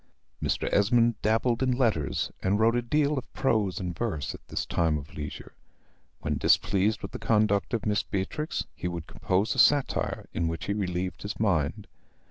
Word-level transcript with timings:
Mr. 0.41 0.67
Esmond 0.73 1.21
dabbled 1.21 1.61
in 1.61 1.73
letters, 1.77 2.31
and 2.41 2.59
wrote 2.59 2.75
a 2.75 2.81
deal 2.81 3.19
of 3.19 3.33
prose 3.33 3.79
and 3.79 3.95
verse 3.95 4.33
at 4.33 4.41
this 4.47 4.65
time 4.65 4.97
of 4.97 5.13
leisure. 5.13 5.53
When 6.21 6.39
displeased 6.39 7.03
with 7.03 7.11
the 7.11 7.19
conduct 7.19 7.71
of 7.75 7.85
Miss 7.85 8.01
Beatrix, 8.01 8.65
he 8.73 8.87
would 8.87 9.05
compose 9.05 9.53
a 9.53 9.59
satire, 9.59 10.27
in 10.33 10.47
which 10.47 10.65
he 10.65 10.73
relieved 10.73 11.21
his 11.21 11.39
mind. 11.39 11.85